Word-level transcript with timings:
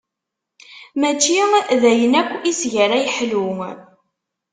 Mačči 0.99 1.37
d 1.81 1.83
ayen 1.91 2.13
akk 2.21 2.31
iseg 2.51 2.73
ara 2.83 2.97
yeḥlu. 3.03 3.45